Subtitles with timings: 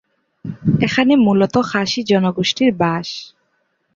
[0.81, 3.09] এখানে মূলত খাসি জনগোষ্ঠীর বাস।